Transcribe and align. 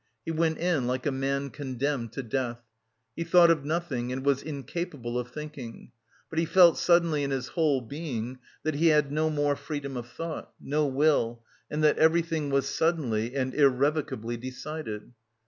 He 0.25 0.31
went 0.31 0.57
in 0.57 0.87
like 0.87 1.05
a 1.05 1.11
man 1.11 1.51
condemned 1.51 2.11
to 2.13 2.23
death. 2.23 2.61
He 3.15 3.23
thought 3.23 3.51
of 3.51 3.63
nothing 3.63 4.11
and 4.11 4.25
was 4.25 4.41
incapable 4.41 5.19
of 5.19 5.27
thinking; 5.27 5.91
but 6.27 6.39
he 6.39 6.45
felt 6.45 6.79
suddenly 6.79 7.21
in 7.23 7.29
his 7.29 7.49
whole 7.49 7.81
being 7.81 8.39
that 8.63 8.73
he 8.73 8.87
had 8.87 9.11
no 9.11 9.29
more 9.29 9.55
freedom 9.55 9.95
of 9.95 10.07
thought, 10.09 10.53
no 10.59 10.87
will, 10.87 11.43
and 11.69 11.83
that 11.83 11.99
everything 11.99 12.49
was 12.49 12.67
suddenly 12.67 13.35
and 13.35 13.53
irrevocably 13.53 14.37
decided. 14.37 15.13